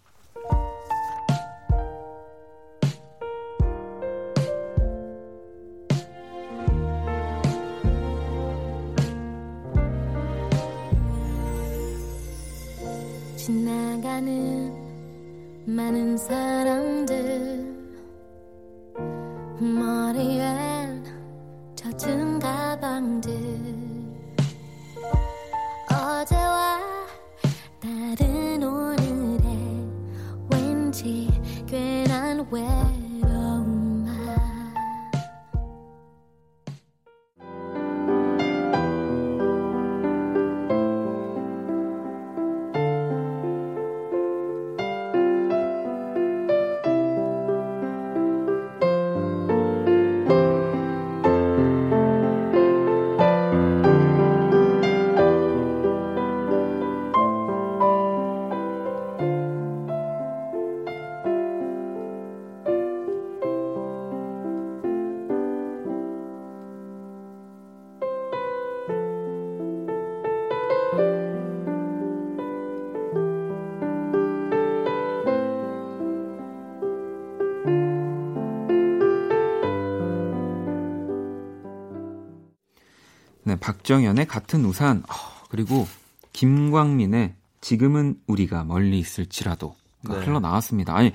[83.88, 85.14] 박정현의 같은 우산 아,
[85.48, 85.88] 그리고
[86.34, 89.74] 김광민의 지금은 우리가 멀리 있을지라도
[90.04, 90.26] 가 네.
[90.26, 90.94] 흘러 나왔습니다.
[90.94, 91.12] 아니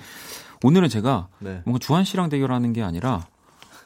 [0.64, 1.62] 오늘은 제가 네.
[1.66, 3.28] 뭔가 주한 씨랑 대결하는 게 아니라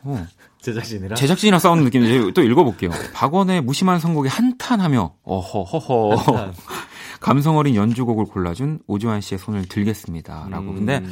[0.03, 0.25] 어,
[0.61, 2.91] 제작진이랑 제작진이랑 싸우는 느낌인데 또 읽어볼게요.
[3.13, 6.53] 박원의 무심한 선곡에 한탄하며 어허 허허 한탄.
[7.19, 10.69] 감성 어린 연주곡을 골라준 오주환 씨의 손을 들겠습니다라고.
[10.69, 10.75] 음.
[10.75, 11.03] 근데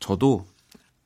[0.00, 0.44] 저도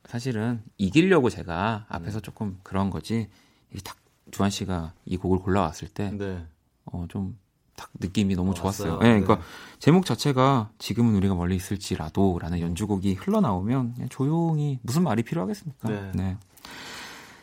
[0.05, 1.95] 사실은 이기려고 제가 음.
[1.95, 3.29] 앞에서 조금 그런 거지.
[3.71, 3.95] 이게 딱
[4.31, 6.45] 주한 씨가 이 곡을 골라왔을 때, 네.
[6.85, 7.37] 어, 좀,
[7.75, 8.95] 딱 느낌이 너무 어, 좋았어요.
[8.95, 9.41] 예, 그러니까 네.
[9.79, 16.11] 제목 자체가 지금은 우리가 멀리 있을지라도 라는 연주곡이 흘러나오면 그냥 조용히 무슨 말이 필요하겠습니까?
[16.13, 16.37] 네.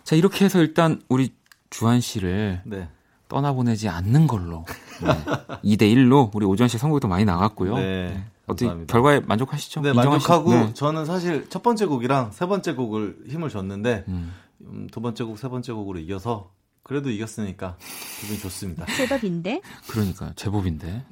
[0.04, 1.32] 자, 이렇게 해서 일단 우리
[1.70, 2.88] 주한 씨를 네.
[3.28, 4.64] 떠나보내지 않는 걸로.
[5.02, 5.76] 네.
[5.76, 7.76] 2대 1로 우리 오주환 씨 선곡이 더 많이 나갔고요.
[7.76, 8.24] 네.
[8.46, 8.92] 어떻게 감사합니다.
[8.92, 9.80] 결과에 만족하시죠?
[9.80, 9.92] 네?
[9.92, 10.74] 만족하고 네.
[10.74, 14.32] 저는 사실 첫 번째 곡이랑 세 번째 곡을 힘을 줬는데 음.
[14.62, 16.50] 음, 두 번째 곡, 세 번째 곡으로 이겨서
[16.86, 17.76] 그래도 이겼으니까
[18.20, 18.86] 기분이 좋습니다.
[18.96, 20.32] 제법인데 그러니까요.
[20.36, 21.04] 제법인데.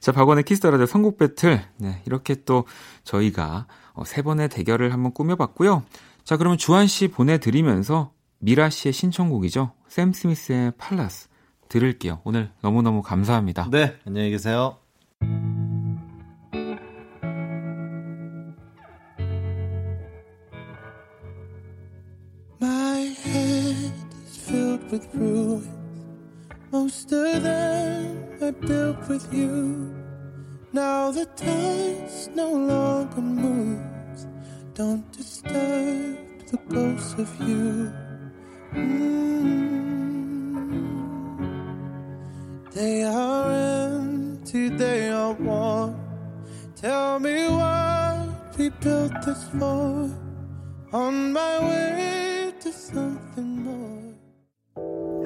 [0.00, 1.62] 자, 박원의 키스터라디오 선곡 배틀.
[1.76, 2.64] 네, 이렇게 또
[3.04, 5.84] 저희가 어, 세 번의 대결을 한번 꾸며봤고요.
[6.24, 9.72] 자, 그러면 주한 씨 보내드리면서 미라 씨의 신청곡이죠.
[9.88, 11.28] 샘 스미스의 팔라스
[11.68, 12.22] 들을게요.
[12.24, 13.68] 오늘 너무너무 감사합니다.
[13.70, 14.78] 네, 안녕히 계세요.
[24.92, 25.66] With ruins.
[26.70, 29.90] Most of them I built with you.
[30.72, 34.26] Now the dust no longer moves.
[34.74, 36.18] Don't disturb
[36.50, 37.90] the ghosts of you.
[38.74, 39.12] Mm.
[42.72, 45.96] They are empty, they are warm.
[46.76, 50.10] Tell me what we built this for.
[50.92, 53.51] On my way to something.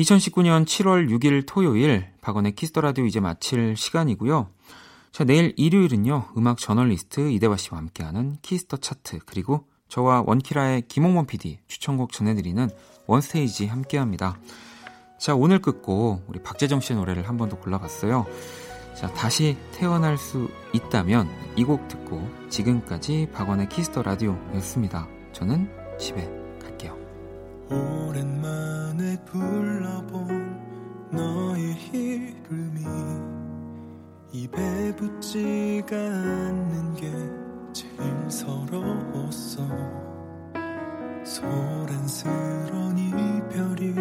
[0.00, 4.48] 2019년 7월 6일 토요일 박원의 키스 더 라디오 이제 마칠 시간이고요.
[5.12, 6.28] 자, 내일 일요일은요.
[6.36, 12.68] 음악 저널리스트 이대화 씨와 함께하는 키스 더 차트 그리고 저와 원키라의 김홍원 PD 추천곡 전해드리는
[13.06, 14.38] 원스테이지 함께합니다.
[15.18, 18.26] 자, 오늘 끝 곡 우리 박재정 씨의 노래를 한 번 더 골라봤어요.
[18.94, 25.08] 자, 다시 태어날 수 있다면 이 곡 듣고 지금까지 박원의 키스 더 라디오였습니다.
[25.32, 26.39] 저는 집에.
[27.70, 32.84] 오랜만에 불러본 너의 이름이
[34.32, 37.10] 입에 붙지가 않는 게
[37.72, 39.62] 제일 서러웠어.
[41.24, 43.94] 소란스런 이별이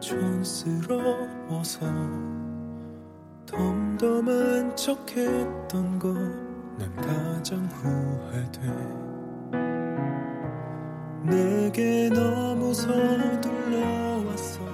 [0.00, 1.86] 촌스러워서
[3.46, 9.07] 덤덤한 척했던 거난 가장 후회돼
[11.28, 14.67] 내게 너무 서둘러 왔어.